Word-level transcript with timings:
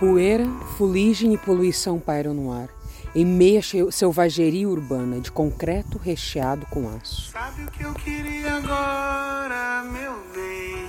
Poeira, 0.00 0.46
fuligem 0.78 1.34
e 1.34 1.36
poluição 1.36 2.00
pairam 2.00 2.32
no 2.32 2.50
ar, 2.50 2.70
em 3.14 3.22
meia 3.22 3.60
selvageria 3.92 4.66
urbana 4.66 5.20
de 5.20 5.30
concreto 5.30 5.98
recheado 5.98 6.64
com 6.70 6.88
aço. 6.88 7.30
Sabe 7.32 7.64
o 7.64 7.70
que 7.70 7.82
eu 7.82 7.92
queria 7.92 8.54
agora, 8.56 9.84
meu 9.92 10.14
bem? 10.34 10.88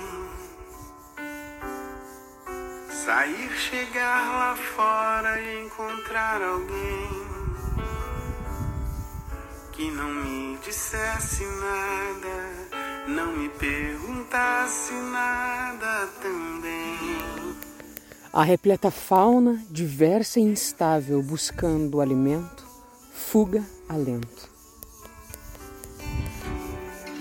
Sair, 3.04 3.50
chegar 3.50 4.32
lá 4.32 4.56
fora 4.56 5.38
e 5.42 5.66
encontrar 5.66 6.40
alguém 6.40 7.32
que 9.72 9.90
não 9.90 10.08
me 10.08 10.56
dissesse 10.64 11.44
nada, 11.44 13.08
não 13.08 13.36
me 13.36 13.50
perguntasse 13.50 14.94
nada 14.94 16.08
também. 16.22 17.01
A 18.34 18.42
repleta 18.42 18.90
fauna, 18.90 19.62
diversa 19.68 20.40
e 20.40 20.42
instável, 20.42 21.22
buscando 21.22 22.00
alimento, 22.00 22.64
fuga, 23.12 23.62
alento. 23.86 24.48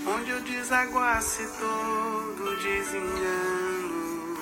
Onde 0.07 0.31
eu 0.31 0.41
desaguasse 0.41 1.43
todo 1.59 2.55
desengano, 2.63 4.37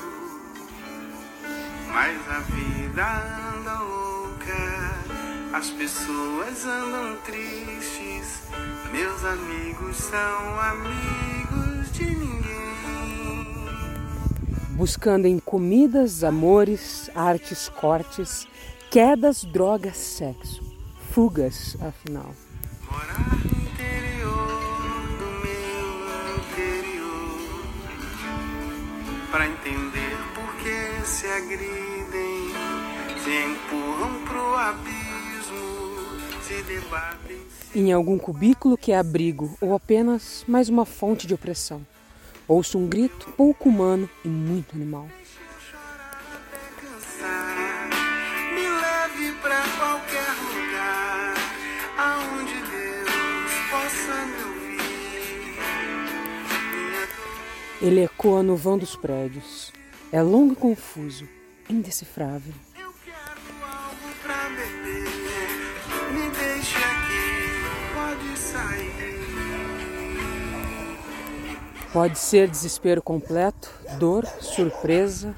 mas 1.88 2.30
a 2.30 2.40
vida 2.42 3.04
anda 3.58 3.80
louca, 3.80 5.58
as 5.58 5.72
pessoas 5.72 6.66
andam 6.66 7.18
tristes, 7.26 8.44
meus 8.92 9.26
amigos 9.26 9.98
são 9.98 10.60
amigos 10.60 11.79
buscando 14.80 15.26
em 15.26 15.38
comidas, 15.40 16.24
amores, 16.24 17.12
artes, 17.14 17.68
cortes, 17.68 18.48
quedas, 18.90 19.44
drogas, 19.44 19.98
sexo, 19.98 20.64
fugas, 21.12 21.76
afinal. 21.82 22.34
Morar 22.90 23.20
no 23.44 23.52
interior 23.62 24.48
do 25.20 25.26
meu 25.44 26.38
interior 26.38 27.60
Pra 29.30 29.48
entender 29.48 30.18
por 30.34 30.56
que 30.64 31.06
se 31.06 31.28
agridem 31.28 32.54
Se 33.22 33.32
empurram 33.52 34.24
pro 34.24 34.56
abismo 34.56 35.68
Se 36.42 36.64
debatem 36.64 37.42
Em 37.76 37.92
algum 37.92 38.18
cubículo 38.18 38.78
que 38.78 38.94
é 38.94 38.98
abrigo 38.98 39.58
ou 39.60 39.76
apenas 39.76 40.46
mais 40.48 40.70
uma 40.70 40.86
fonte 40.86 41.28
de 41.28 41.34
opressão. 41.34 41.86
Ouço 42.50 42.80
um 42.80 42.88
grito 42.90 43.32
pouco 43.38 43.70
humano 43.70 44.10
e 44.26 44.28
muito 44.28 44.76
animal. 44.76 45.08
Me 48.56 48.68
leve 48.68 49.32
pra 49.40 49.62
qualquer 49.78 50.32
lugar 50.52 51.36
aonde 51.96 52.56
Deus 52.56 53.52
possa 53.70 54.26
me 54.26 54.44
ouvir. 54.46 54.80
Ele 57.84 58.04
ecoa 58.04 58.42
no 58.42 58.56
vão 58.58 58.80
dos 58.80 58.96
prédios. 58.96 59.72
É 60.12 60.24
longo 60.24 60.54
e 60.54 60.56
confuso, 60.56 61.30
indecifrável. 61.70 62.56
Eu 62.76 62.92
quero 63.06 63.42
algo 63.64 64.10
pra 64.24 64.50
beber. 64.50 65.08
Me 66.14 66.32
deixe 66.32 66.78
aqui, 66.78 67.62
pode 67.94 68.40
sair. 68.40 69.19
Pode 71.92 72.20
ser 72.20 72.48
desespero 72.48 73.02
completo, 73.02 73.72
dor, 73.98 74.24
surpresa, 74.40 75.36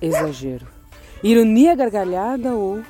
exagero, 0.00 0.66
ironia 1.22 1.74
gargalhada 1.74 2.54
ou 2.54 2.82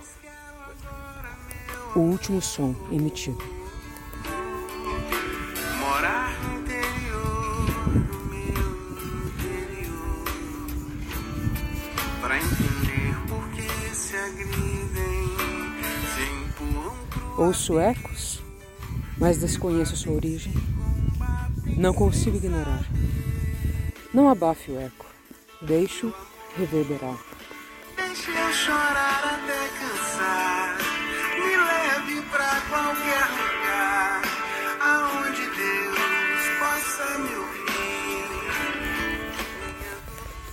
o 1.95 2.01
último 2.01 2.43
som 2.43 2.75
emitido. 2.91 3.39
Morar 5.79 6.37
no 6.43 6.61
interior 6.61 7.67
do 8.11 8.25
meu 8.27 8.75
interior 9.29 10.25
Pra 12.21 12.39
entender 12.39 13.15
por 13.29 13.49
que 13.51 13.95
se 13.95 14.17
agridem 14.17 15.29
Se 16.13 16.23
empurram 16.45 16.97
pro 17.09 17.45
Ouço 17.45 17.79
ecos, 17.79 18.43
mas 19.17 19.39
desconheço 19.39 19.97
sua 19.97 20.13
origem. 20.13 20.53
Não 21.77 21.93
consigo 21.93 22.39
ignorar. 22.39 22.87
Não 24.13 24.31
abafe 24.31 24.71
o 24.73 24.81
eco. 24.81 25.05
Deixo 25.61 26.13
reverberar. 26.57 27.19
Deixe 27.97 28.31
eu 28.31 28.53
chorar 28.53 29.43
até 29.43 29.69
cansar 29.79 30.16